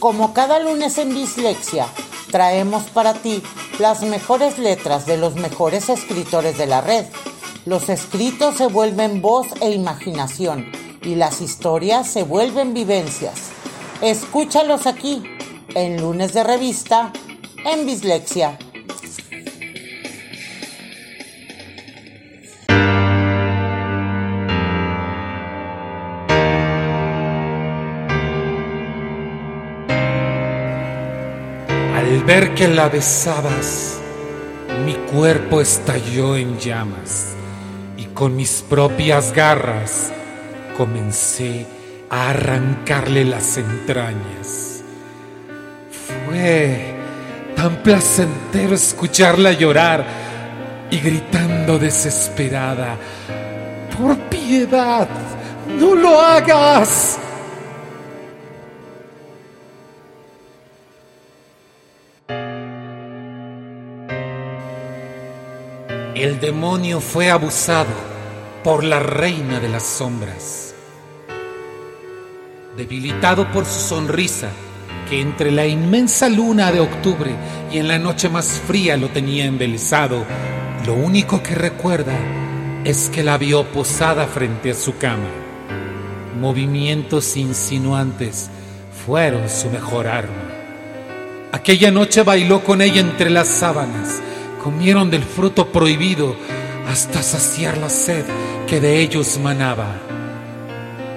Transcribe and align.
Como 0.00 0.32
cada 0.32 0.58
lunes 0.60 0.96
en 0.96 1.14
Dislexia, 1.14 1.86
traemos 2.30 2.84
para 2.84 3.12
ti 3.12 3.42
las 3.78 4.00
mejores 4.00 4.58
letras 4.58 5.04
de 5.04 5.18
los 5.18 5.34
mejores 5.34 5.90
escritores 5.90 6.56
de 6.56 6.64
la 6.64 6.80
red. 6.80 7.04
Los 7.66 7.90
escritos 7.90 8.56
se 8.56 8.66
vuelven 8.66 9.20
voz 9.20 9.48
e 9.60 9.72
imaginación 9.72 10.72
y 11.02 11.16
las 11.16 11.42
historias 11.42 12.10
se 12.10 12.22
vuelven 12.22 12.72
vivencias. 12.72 13.50
Escúchalos 14.00 14.86
aquí, 14.86 15.22
en 15.74 16.00
lunes 16.00 16.32
de 16.32 16.44
revista, 16.44 17.12
en 17.66 17.84
Dislexia. 17.86 18.58
Ver 32.30 32.54
que 32.54 32.68
la 32.68 32.88
besabas, 32.88 33.98
mi 34.86 34.94
cuerpo 34.94 35.60
estalló 35.60 36.36
en 36.36 36.60
llamas 36.60 37.34
y 37.96 38.04
con 38.04 38.36
mis 38.36 38.62
propias 38.62 39.32
garras 39.32 40.12
comencé 40.76 41.66
a 42.08 42.30
arrancarle 42.30 43.24
las 43.24 43.56
entrañas. 43.56 44.84
Fue 46.28 46.94
tan 47.56 47.82
placentero 47.82 48.76
escucharla 48.76 49.50
llorar 49.50 50.06
y 50.88 51.00
gritando 51.00 51.80
desesperada, 51.80 52.96
por 53.98 54.16
piedad, 54.28 55.08
no 55.80 55.96
lo 55.96 56.20
hagas. 56.20 57.18
El 66.20 66.38
demonio 66.38 67.00
fue 67.00 67.30
abusado 67.30 67.94
por 68.62 68.84
la 68.84 69.00
reina 69.00 69.58
de 69.58 69.70
las 69.70 69.82
sombras. 69.84 70.74
Debilitado 72.76 73.50
por 73.50 73.64
su 73.64 73.80
sonrisa, 73.80 74.50
que 75.08 75.22
entre 75.22 75.50
la 75.50 75.66
inmensa 75.66 76.28
luna 76.28 76.72
de 76.72 76.80
octubre 76.80 77.30
y 77.72 77.78
en 77.78 77.88
la 77.88 77.98
noche 77.98 78.28
más 78.28 78.60
fría 78.66 78.98
lo 78.98 79.08
tenía 79.08 79.46
embelesado, 79.46 80.26
lo 80.84 80.92
único 80.92 81.42
que 81.42 81.54
recuerda 81.54 82.12
es 82.84 83.08
que 83.08 83.22
la 83.22 83.38
vio 83.38 83.64
posada 83.72 84.26
frente 84.26 84.72
a 84.72 84.74
su 84.74 84.98
cama. 84.98 85.30
Movimientos 86.38 87.34
insinuantes 87.38 88.50
fueron 89.06 89.48
su 89.48 89.70
mejor 89.70 90.06
arma. 90.06 90.50
Aquella 91.50 91.90
noche 91.90 92.22
bailó 92.24 92.62
con 92.62 92.82
ella 92.82 93.00
entre 93.00 93.30
las 93.30 93.48
sábanas, 93.48 94.20
comieron 94.62 95.10
del 95.10 95.24
fruto 95.24 95.72
prohibido 95.72 96.36
hasta 96.88 97.22
saciar 97.22 97.78
la 97.78 97.88
sed 97.88 98.24
que 98.66 98.80
de 98.80 99.00
ellos 99.00 99.38
manaba. 99.38 99.96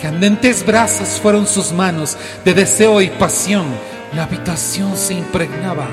Candentes 0.02 0.66
brasas 0.66 1.20
fueron 1.20 1.48
sus 1.48 1.72
manos 1.72 2.18
de 2.44 2.54
deseo 2.54 3.02
y 3.02 3.10
pasión, 3.10 3.66
la 4.14 4.24
habitación 4.24 4.98
se 4.98 5.14
impregnaba. 5.14 5.88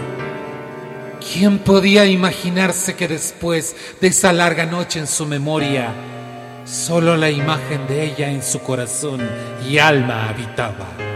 ¿Quién 1.33 1.59
podía 1.59 2.07
imaginarse 2.07 2.95
que 2.95 3.07
después 3.07 3.77
de 4.01 4.09
esa 4.09 4.33
larga 4.33 4.67
noche 4.67 4.99
en 4.99 5.07
su 5.07 5.27
memoria, 5.27 5.93
solo 6.65 7.17
la 7.17 7.31
imagen 7.31 7.87
de 7.87 8.05
ella 8.05 8.31
en 8.31 8.43
su 8.43 8.61
corazón 8.61 9.21
y 9.69 9.79
alma 9.79 10.29
habitaba? 10.29 11.10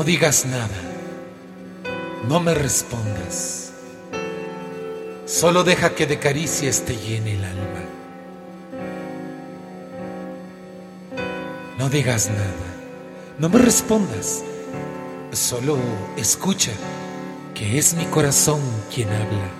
No 0.00 0.04
digas 0.04 0.46
nada. 0.46 0.80
No 2.26 2.40
me 2.40 2.54
respondas. 2.54 3.74
Solo 5.26 5.62
deja 5.62 5.94
que 5.94 6.06
de 6.06 6.18
caricias 6.18 6.80
te 6.86 6.96
llene 6.96 7.34
el 7.34 7.44
alma. 7.44 7.82
No 11.76 11.90
digas 11.90 12.30
nada. 12.30 12.70
No 13.38 13.50
me 13.50 13.58
respondas. 13.58 14.42
Solo 15.32 15.76
escucha 16.16 16.72
que 17.54 17.76
es 17.76 17.92
mi 17.92 18.06
corazón 18.06 18.62
quien 18.94 19.10
habla. 19.10 19.50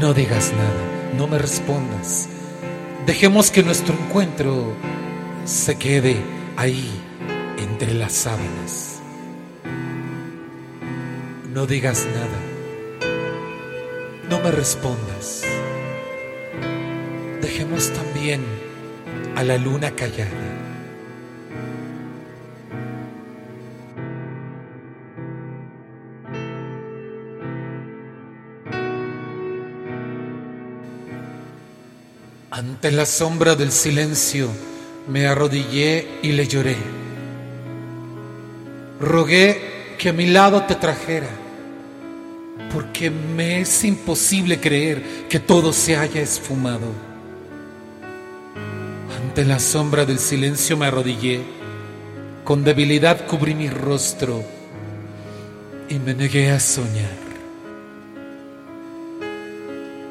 No 0.00 0.14
digas 0.14 0.54
nada. 0.54 1.12
No 1.18 1.26
me 1.26 1.36
respondas. 1.36 2.30
Dejemos 3.04 3.50
que 3.50 3.62
nuestro 3.62 3.94
encuentro 3.94 4.72
se 5.44 5.76
quede 5.76 6.16
ahí 6.56 6.88
entre 7.84 7.98
las 7.98 8.12
sábanas. 8.14 8.98
No 11.52 11.66
digas 11.66 12.06
nada. 12.06 12.40
No 14.30 14.40
me 14.40 14.50
respondas. 14.50 15.42
Dejemos 17.42 17.90
también 17.90 18.42
a 19.36 19.42
la 19.42 19.58
luna 19.58 19.90
callada. 19.90 20.30
Ante 32.50 32.92
la 32.92 33.04
sombra 33.04 33.56
del 33.56 33.72
silencio 33.72 34.48
me 35.06 35.26
arrodillé 35.26 36.08
y 36.22 36.32
le 36.32 36.46
lloré. 36.46 37.03
Rogué 39.00 39.96
que 39.98 40.10
a 40.10 40.12
mi 40.12 40.26
lado 40.26 40.62
te 40.62 40.74
trajera, 40.74 41.28
porque 42.72 43.10
me 43.10 43.60
es 43.60 43.84
imposible 43.84 44.60
creer 44.60 45.26
que 45.28 45.40
todo 45.40 45.72
se 45.72 45.96
haya 45.96 46.20
esfumado. 46.20 46.86
Ante 49.20 49.44
la 49.44 49.58
sombra 49.58 50.04
del 50.04 50.18
silencio 50.18 50.76
me 50.76 50.86
arrodillé, 50.86 51.42
con 52.44 52.62
debilidad 52.62 53.26
cubrí 53.26 53.54
mi 53.54 53.68
rostro 53.68 54.44
y 55.88 55.98
me 55.98 56.14
negué 56.14 56.50
a 56.50 56.60
soñar. 56.60 57.24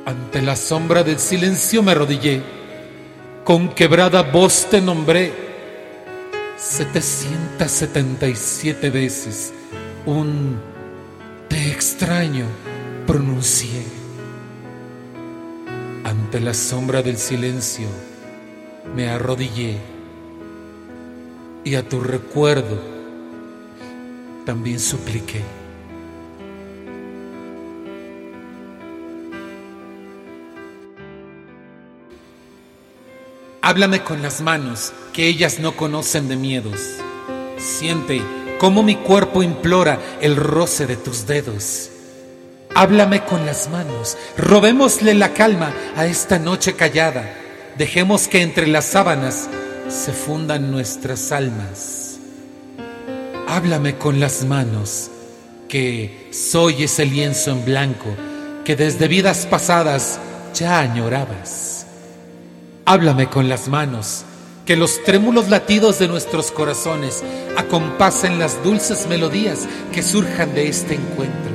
Ante 0.05 0.41
la 0.41 0.55
sombra 0.55 1.03
del 1.03 1.19
silencio 1.19 1.81
me 1.83 1.91
arrodillé, 1.91 2.41
con 3.45 3.69
quebrada 3.69 4.23
voz 4.23 4.67
te 4.69 4.81
nombré 4.81 5.42
777 6.63 8.89
veces 8.89 9.53
un 10.05 10.57
te 11.49 11.69
extraño 11.69 12.45
pronuncié. 13.05 13.83
Ante 16.05 16.39
la 16.39 16.53
sombra 16.53 17.01
del 17.01 17.17
silencio 17.17 17.89
me 18.95 19.09
arrodillé 19.09 19.75
y 21.65 21.75
a 21.75 21.85
tu 21.87 21.99
recuerdo 21.99 22.79
también 24.45 24.79
supliqué. 24.79 25.41
Háblame 33.65 34.03
con 34.03 34.21
las 34.21 34.41
manos, 34.41 34.91
que 35.13 35.25
ellas 35.25 35.59
no 35.59 35.77
conocen 35.77 36.27
de 36.27 36.35
miedos. 36.35 36.81
Siente 37.57 38.21
cómo 38.59 38.83
mi 38.83 38.97
cuerpo 38.97 39.41
implora 39.41 39.99
el 40.19 40.35
roce 40.35 40.85
de 40.85 40.97
tus 40.97 41.27
dedos. 41.27 41.89
Háblame 42.75 43.23
con 43.23 43.45
las 43.45 43.69
manos, 43.69 44.17
robémosle 44.37 45.13
la 45.13 45.31
calma 45.31 45.73
a 45.95 46.05
esta 46.05 46.39
noche 46.39 46.73
callada. 46.73 47.37
Dejemos 47.77 48.27
que 48.27 48.41
entre 48.41 48.67
las 48.67 48.83
sábanas 48.83 49.47
se 49.87 50.11
fundan 50.11 50.69
nuestras 50.69 51.31
almas. 51.31 52.17
Háblame 53.47 53.97
con 53.97 54.19
las 54.19 54.43
manos, 54.43 55.09
que 55.69 56.27
soy 56.33 56.83
ese 56.83 57.05
lienzo 57.05 57.51
en 57.51 57.63
blanco 57.63 58.13
que 58.65 58.75
desde 58.75 59.07
vidas 59.07 59.45
pasadas 59.45 60.19
ya 60.53 60.81
añorabas. 60.81 61.72
Háblame 62.93 63.27
con 63.27 63.49
las 63.49 63.69
manos, 63.69 64.23
que 64.67 64.75
los 64.75 65.03
trémulos 65.03 65.49
latidos 65.49 65.97
de 65.97 66.07
nuestros 66.07 66.51
corazones 66.51 67.23
acompasen 67.57 68.37
las 68.37 68.63
dulces 68.63 69.07
melodías 69.07 69.67
que 69.91 70.03
surjan 70.03 70.53
de 70.53 70.67
este 70.67 70.93
encuentro. 70.93 71.53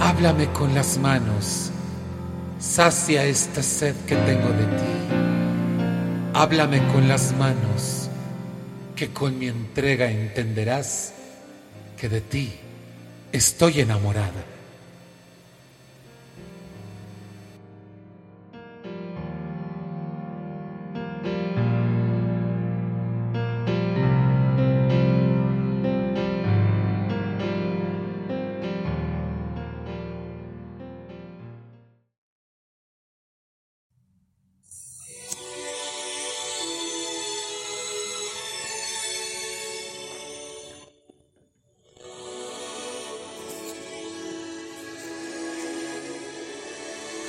Háblame 0.00 0.48
con 0.48 0.74
las 0.74 0.98
manos, 0.98 1.70
sacia 2.58 3.24
esta 3.26 3.62
sed 3.62 3.94
que 4.08 4.16
tengo 4.16 4.48
de 4.48 4.64
ti. 4.64 5.14
Háblame 6.34 6.84
con 6.88 7.06
las 7.06 7.32
manos, 7.36 8.08
que 8.96 9.12
con 9.12 9.38
mi 9.38 9.46
entrega 9.46 10.10
entenderás 10.10 11.12
que 11.96 12.08
de 12.08 12.20
ti 12.20 12.52
estoy 13.30 13.82
enamorada. 13.82 14.44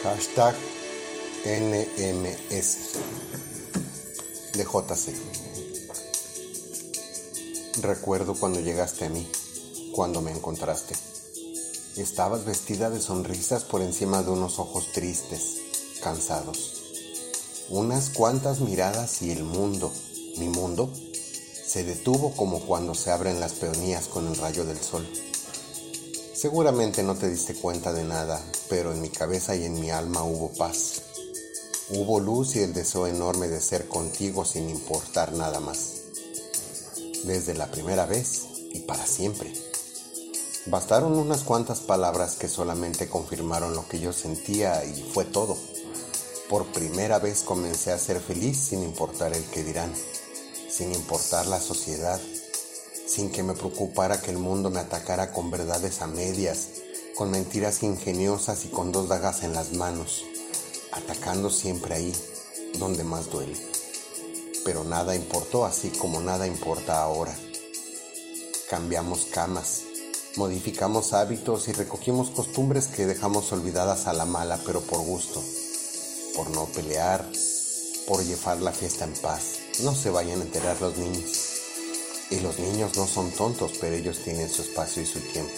Hashtag 0.04 0.54
NMS 1.46 2.78
de 4.52 4.64
JC. 4.66 5.16
Recuerdo 7.82 8.34
cuando 8.36 8.60
llegaste 8.60 9.06
a 9.06 9.10
mí, 9.10 9.26
cuando 9.96 10.20
me 10.22 10.32
encontraste. 10.32 10.94
Estabas 11.96 12.44
vestida 12.44 12.90
de 12.90 13.00
sonrisas 13.00 13.64
por 13.64 13.82
encima 13.82 14.24
de 14.24 14.32
unos 14.32 14.60
ojos 14.60 14.92
tristes, 14.92 15.60
cansados. 16.04 16.84
Unas 17.70 18.10
cuantas 18.10 18.60
miradas 18.60 19.22
y 19.22 19.32
el 19.32 19.46
mundo, 19.46 19.90
mi 20.38 20.50
mundo, 20.50 20.92
se 21.66 21.86
detuvo 21.86 22.34
como 22.36 22.60
cuando 22.60 22.94
se 22.94 23.10
abren 23.10 23.40
las 23.40 23.54
peonías 23.54 24.10
con 24.10 24.28
el 24.28 24.36
rayo 24.36 24.66
del 24.66 24.82
sol. 24.82 25.08
Seguramente 26.44 27.04
no 27.04 27.16
te 27.16 27.30
diste 27.30 27.56
cuenta 27.56 27.94
de 27.94 28.04
nada, 28.04 28.38
pero 28.68 28.92
en 28.92 29.02
mi 29.02 29.08
cabeza 29.08 29.56
y 29.56 29.64
en 29.64 29.80
mi 29.80 29.92
alma 29.92 30.26
hubo 30.26 30.52
paz. 30.52 31.02
Hubo 31.92 32.20
luz 32.20 32.58
y 32.58 32.60
el 32.60 32.74
deseo 32.74 33.08
enorme 33.08 33.48
de 33.48 33.62
ser 33.62 33.88
contigo 33.88 34.44
sin 34.44 34.70
importar 34.70 35.32
nada 35.32 35.62
más. 35.62 36.02
Desde 37.24 37.54
la 37.54 37.72
primera 37.72 38.06
vez 38.06 38.42
y 38.74 38.82
para 38.82 39.06
siempre. 39.08 39.54
Bastaron 40.66 41.14
unas 41.18 41.44
cuantas 41.44 41.80
palabras 41.80 42.36
que 42.36 42.50
solamente 42.50 43.08
confirmaron 43.08 43.74
lo 43.74 43.88
que 43.88 44.02
yo 44.02 44.12
sentía 44.12 44.84
y 44.84 45.02
fue 45.14 45.24
todo. 45.24 45.56
Por 46.50 46.66
primera 46.74 47.20
vez 47.20 47.44
comencé 47.44 47.94
a 47.94 47.98
ser 47.98 48.20
feliz 48.20 48.58
sin 48.58 48.84
importar 48.84 49.34
el 49.34 49.46
que 49.46 49.64
dirán, 49.64 49.94
sin 50.70 50.92
importar 50.92 51.48
la 51.48 51.62
sociedad, 51.62 52.20
sin 53.14 53.30
que 53.30 53.44
me 53.44 53.54
preocupara 53.54 54.20
que 54.20 54.32
el 54.32 54.40
mundo 54.40 54.72
me 54.72 54.80
atacara 54.80 55.32
con 55.32 55.52
verdades 55.52 56.02
a 56.02 56.08
medias, 56.08 56.70
con 57.16 57.30
mentiras 57.30 57.84
ingeniosas 57.84 58.66
y 58.66 58.70
con 58.70 58.92
dos 58.92 59.08
dagas 59.08 59.44
en 59.44 59.54
las 59.54 59.74
manos, 59.74 60.24
atacando 60.92 61.52
siempre 61.52 61.94
ahí, 61.94 62.16
donde 62.80 63.04
más 63.04 63.30
duele. 63.30 63.56
Pero 64.66 64.84
nada 64.84 65.16
importó 65.16 65.64
así 65.64 65.90
como 65.90 66.22
nada 66.22 66.48
importa 66.48 67.04
ahora. 67.04 67.38
Cambiamos 68.68 69.26
camas, 69.26 69.84
modificamos 70.36 71.14
hábitos 71.14 71.68
y 71.68 71.74
recogimos 71.74 72.32
costumbres 72.32 72.88
que 72.88 73.06
dejamos 73.06 73.52
olvidadas 73.52 74.08
a 74.08 74.14
la 74.14 74.26
mala, 74.26 74.60
pero 74.66 74.82
por 74.82 75.02
gusto, 75.02 75.40
por 76.36 76.50
no 76.50 76.66
pelear, 76.66 77.24
por 78.08 78.24
llevar 78.24 78.60
la 78.60 78.72
fiesta 78.72 79.06
en 79.06 79.14
paz. 79.14 79.60
No 79.84 79.94
se 79.94 80.10
vayan 80.10 80.40
a 80.40 80.46
enterar 80.46 80.82
los 80.82 80.98
niños. 80.98 81.53
Y 82.34 82.40
los 82.40 82.58
niños 82.58 82.98
no 82.98 83.06
son 83.06 83.30
tontos, 83.30 83.74
pero 83.80 83.96
ellos 83.96 84.18
tienen 84.24 84.50
su 84.50 84.64
espacio 84.64 85.04
y 85.04 85.06
su 85.06 85.20
tiempo. 85.20 85.54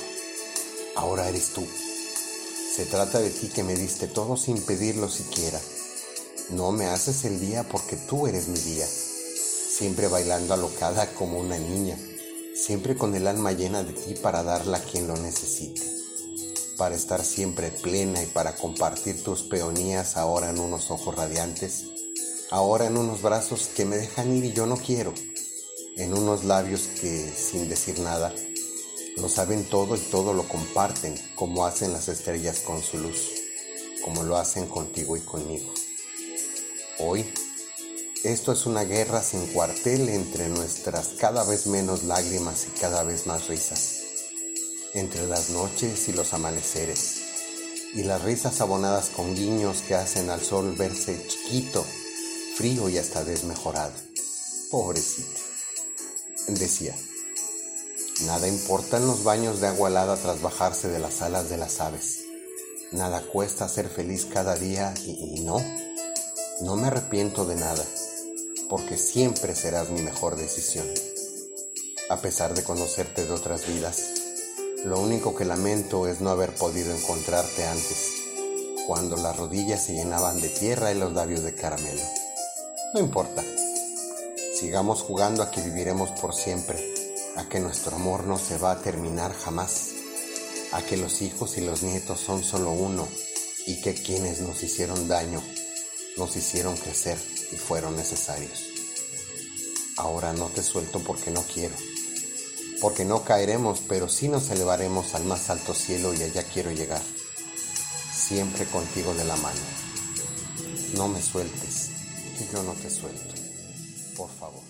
Ahora 0.97 1.29
eres 1.29 1.53
tú. 1.53 1.65
Se 1.65 2.85
trata 2.85 3.21
de 3.21 3.29
ti 3.29 3.47
que 3.47 3.63
me 3.63 3.75
diste 3.75 4.07
todo 4.07 4.35
sin 4.35 4.61
pedirlo 4.61 5.09
siquiera. 5.09 5.57
No 6.49 6.73
me 6.73 6.87
haces 6.87 7.23
el 7.23 7.39
día 7.39 7.63
porque 7.63 7.95
tú 7.95 8.27
eres 8.27 8.49
mi 8.49 8.59
día. 8.59 8.85
Siempre 8.85 10.09
bailando 10.09 10.53
alocada 10.53 11.13
como 11.13 11.39
una 11.39 11.57
niña. 11.57 11.97
Siempre 12.53 12.97
con 12.97 13.15
el 13.15 13.27
alma 13.27 13.53
llena 13.53 13.81
de 13.81 13.93
ti 13.93 14.15
para 14.15 14.43
darla 14.43 14.79
a 14.79 14.83
quien 14.83 15.07
lo 15.07 15.15
necesite. 15.15 15.81
Para 16.77 16.95
estar 16.95 17.23
siempre 17.23 17.71
plena 17.71 18.21
y 18.21 18.25
para 18.25 18.53
compartir 18.53 19.23
tus 19.23 19.43
peonías 19.43 20.17
ahora 20.17 20.49
en 20.49 20.59
unos 20.59 20.91
ojos 20.91 21.15
radiantes. 21.15 21.85
Ahora 22.51 22.87
en 22.87 22.97
unos 22.97 23.21
brazos 23.21 23.69
que 23.73 23.85
me 23.85 23.95
dejan 23.95 24.35
ir 24.35 24.43
y 24.43 24.51
yo 24.51 24.65
no 24.65 24.75
quiero 24.75 25.13
en 25.97 26.13
unos 26.13 26.43
labios 26.43 26.87
que, 26.99 27.31
sin 27.31 27.69
decir 27.69 27.99
nada, 27.99 28.33
lo 29.17 29.29
saben 29.29 29.63
todo 29.63 29.95
y 29.95 29.99
todo 29.99 30.33
lo 30.33 30.47
comparten, 30.47 31.15
como 31.35 31.65
hacen 31.65 31.93
las 31.93 32.09
estrellas 32.09 32.59
con 32.59 32.83
su 32.83 32.97
luz, 32.97 33.31
como 34.03 34.23
lo 34.23 34.35
hacen 34.37 34.67
contigo 34.67 35.15
y 35.15 35.21
conmigo. 35.21 35.73
Hoy, 36.99 37.25
esto 38.23 38.51
es 38.51 38.65
una 38.65 38.83
guerra 38.83 39.21
sin 39.21 39.47
cuartel 39.47 40.09
entre 40.09 40.49
nuestras 40.49 41.09
cada 41.17 41.45
vez 41.45 41.67
menos 41.67 42.03
lágrimas 42.03 42.67
y 42.67 42.79
cada 42.79 43.03
vez 43.03 43.25
más 43.25 43.47
risas, 43.47 44.01
entre 44.93 45.25
las 45.27 45.49
noches 45.51 46.09
y 46.09 46.13
los 46.13 46.33
amaneceres, 46.33 47.21
y 47.93 48.03
las 48.03 48.21
risas 48.21 48.59
abonadas 48.59 49.11
con 49.15 49.33
guiños 49.33 49.81
que 49.87 49.95
hacen 49.95 50.29
al 50.29 50.41
sol 50.41 50.75
verse 50.77 51.25
chiquito, 51.27 51.85
frío 52.57 52.89
y 52.89 52.97
hasta 52.97 53.23
desmejorado. 53.23 53.93
Pobrecito 54.69 55.44
decía, 56.47 56.95
nada 58.21 58.47
importa 58.47 58.97
en 58.97 59.07
los 59.07 59.23
baños 59.23 59.61
de 59.61 59.67
agua 59.67 59.89
helada 59.89 60.15
tras 60.17 60.41
bajarse 60.41 60.87
de 60.89 60.99
las 60.99 61.21
alas 61.21 61.49
de 61.49 61.57
las 61.57 61.81
aves. 61.81 62.21
Nada 62.91 63.21
cuesta 63.21 63.67
ser 63.67 63.89
feliz 63.89 64.25
cada 64.31 64.55
día 64.55 64.93
y, 65.05 65.41
no, 65.41 65.61
no 66.61 66.75
me 66.75 66.87
arrepiento 66.87 67.45
de 67.45 67.55
nada, 67.55 67.83
porque 68.69 68.97
siempre 68.97 69.55
serás 69.55 69.89
mi 69.89 70.01
mejor 70.01 70.35
decisión. 70.35 70.87
A 72.09 72.21
pesar 72.21 72.53
de 72.53 72.63
conocerte 72.63 73.25
de 73.25 73.33
otras 73.33 73.65
vidas, 73.67 74.01
lo 74.85 74.99
único 74.99 75.35
que 75.35 75.45
lamento 75.45 76.07
es 76.07 76.21
no 76.21 76.29
haber 76.29 76.53
podido 76.53 76.95
encontrarte 76.95 77.65
antes, 77.65 78.13
cuando 78.85 79.17
las 79.17 79.35
rodillas 79.35 79.83
se 79.83 79.93
llenaban 79.93 80.39
de 80.39 80.49
tierra 80.49 80.91
y 80.91 80.99
los 80.99 81.11
labios 81.13 81.41
de 81.41 81.55
caramelo. 81.55 82.03
No 82.93 82.99
importa. 82.99 83.43
Sigamos 84.55 85.01
jugando 85.01 85.43
a 85.43 85.51
que 85.51 85.61
viviremos 85.61 86.11
por 86.11 86.33
siempre, 86.33 86.81
a 87.35 87.43
que 87.49 87.59
nuestro 87.59 87.97
amor 87.97 88.25
no 88.25 88.39
se 88.39 88.57
va 88.57 88.71
a 88.71 88.79
terminar 88.79 89.33
jamás, 89.33 89.89
a 90.71 90.81
que 90.81 90.95
los 90.95 91.21
hijos 91.21 91.57
y 91.57 91.61
los 91.61 91.83
nietos 91.83 92.21
son 92.21 92.41
solo 92.41 92.71
uno 92.71 93.05
y 93.67 93.81
que 93.81 93.93
quienes 93.93 94.39
nos 94.39 94.63
hicieron 94.63 95.09
daño 95.09 95.43
nos 96.15 96.37
hicieron 96.37 96.77
crecer 96.77 97.17
y 97.51 97.57
fueron 97.57 97.97
necesarios. 97.97 98.63
Ahora 99.97 100.31
no 100.31 100.47
te 100.47 100.63
suelto 100.63 101.01
porque 101.01 101.31
no 101.31 101.41
quiero, 101.41 101.75
porque 102.79 103.03
no 103.03 103.25
caeremos, 103.25 103.81
pero 103.89 104.07
sí 104.07 104.29
nos 104.29 104.49
elevaremos 104.51 105.15
al 105.15 105.25
más 105.25 105.49
alto 105.49 105.73
cielo 105.73 106.13
y 106.13 106.23
allá 106.23 106.43
quiero 106.43 106.71
llegar, 106.71 107.01
siempre 108.13 108.65
contigo 108.67 109.13
de 109.15 109.25
la 109.25 109.35
mano. 109.35 109.59
No 110.95 111.09
me 111.09 111.21
sueltes, 111.21 111.89
que 112.39 112.47
yo 112.53 112.63
no 112.63 112.71
te 112.71 112.89
suelto 112.89 113.44
por 114.15 114.29
favor. 114.29 114.61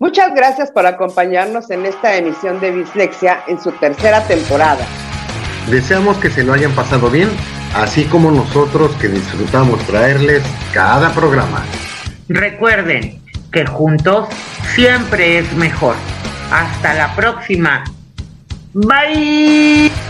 Muchas 0.00 0.32
gracias 0.32 0.70
por 0.70 0.86
acompañarnos 0.86 1.70
en 1.70 1.84
esta 1.84 2.14
emisión 2.16 2.60
de 2.60 2.72
Dislexia 2.72 3.42
en 3.48 3.60
su 3.60 3.72
tercera 3.72 4.24
temporada. 4.28 4.86
Deseamos 5.68 6.16
que 6.18 6.30
se 6.30 6.44
lo 6.44 6.52
hayan 6.52 6.72
pasado 6.72 7.10
bien, 7.10 7.28
así 7.74 8.04
como 8.04 8.30
nosotros 8.30 8.94
que 8.96 9.08
disfrutamos 9.08 9.84
traerles 9.86 10.42
cada 10.72 11.12
programa. 11.12 11.64
Recuerden 12.28 13.20
que 13.50 13.66
juntos 13.66 14.28
siempre 14.74 15.38
es 15.38 15.52
mejor. 15.54 15.96
Hasta 16.52 16.94
la 16.94 17.14
próxima. 17.16 17.84
Bye. 18.72 20.07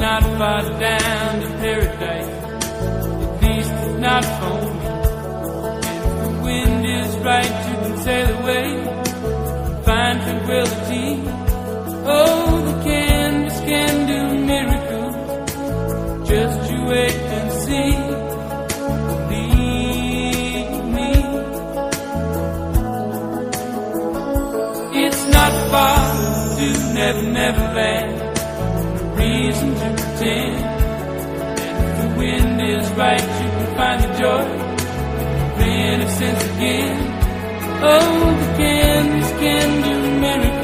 Far 0.00 0.62
down 0.80 1.40
to 1.42 1.48
paradise. 1.62 2.28
At 3.24 3.42
least 3.42 3.70
it's 3.70 3.98
not 4.00 4.24
phony. 4.38 4.86
And 5.88 6.04
if 6.04 6.04
the 6.22 6.32
wind 6.46 6.84
is 6.86 7.10
right, 7.18 7.52
you 7.68 7.74
can 7.82 7.96
sail 8.06 8.28
away. 8.38 8.68
Find 9.84 10.16
tranquility. 10.24 11.08
Oh, 12.04 12.62
the 12.68 12.74
canvas 12.84 13.58
can 13.60 13.94
do 14.12 14.20
miracles. 14.52 15.14
Just 16.28 16.70
you 16.70 16.80
wait 16.92 17.18
and 17.38 17.48
see. 17.64 17.92
Me. 19.30 19.44
It's 25.04 25.22
not 25.36 25.52
far 25.70 26.02
to 26.56 26.66
Never 26.94 27.22
Never 27.38 27.66
Land. 27.78 28.31
Reason 29.42 29.74
to 29.74 29.80
pretend. 29.80 30.56
And 31.58 31.80
if 31.84 31.94
the 32.00 32.08
wind 32.16 32.60
is 32.62 32.88
right, 32.92 33.20
you 33.20 33.48
can 33.56 33.76
find 33.76 33.98
the 34.04 34.10
joy 34.20 34.44
of 35.42 35.60
innocence 35.60 36.44
again. 36.44 36.98
Oh, 37.82 38.36
the 38.40 38.48
canvas 38.56 39.30
can 39.40 39.68
do 39.82 40.20
miracles. 40.20 40.61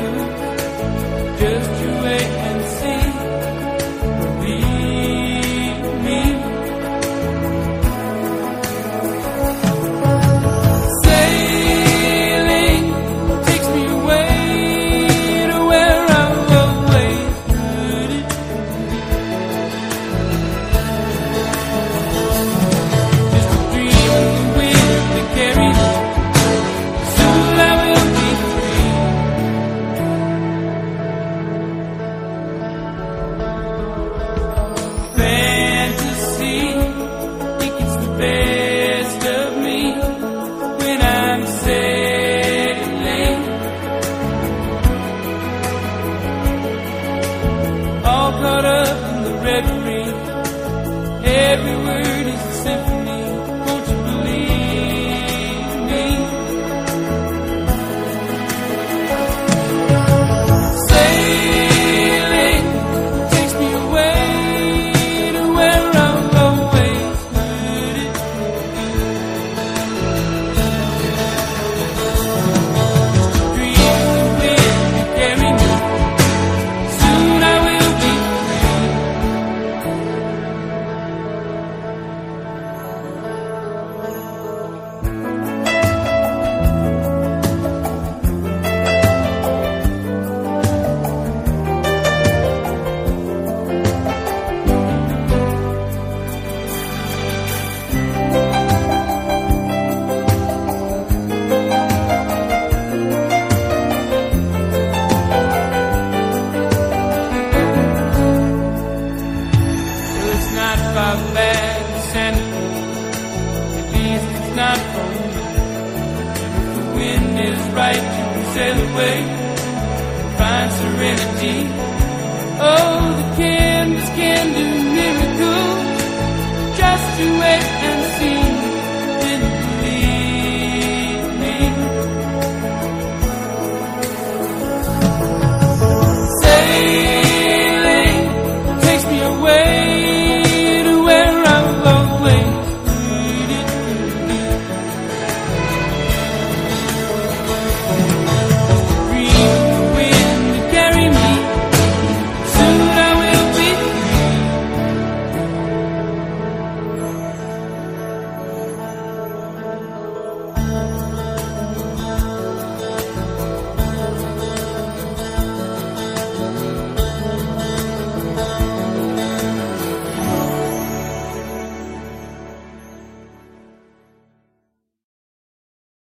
Can 124.17 124.45
do 124.55 124.67
miracles. 124.97 126.79
Just 126.79 127.21
you 127.21 127.31
wait. 127.41 127.78